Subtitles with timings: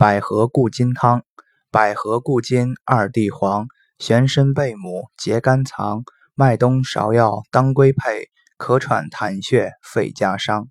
[0.00, 1.24] 百合固金汤
[1.70, 3.66] 百合固金二地黄
[3.98, 10.68] 玄参贝母结甘藏麦冬芍药当归配咳喘痰血肺夹伤。